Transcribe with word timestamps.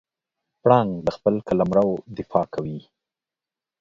پړانګ 0.61 0.91
د 1.05 1.07
خپل 1.15 1.35
قلمرو 1.47 1.87
دفاع 2.17 2.45
کوي. 2.53 2.79